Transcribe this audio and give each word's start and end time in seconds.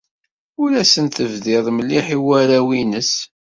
Ur 0.61 0.71
asen-tebdid 0.81 1.65
mliḥ 1.77 2.05
i 2.15 2.17
warraw-nnes. 2.25 3.13